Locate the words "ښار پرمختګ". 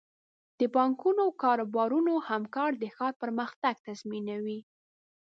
2.95-3.73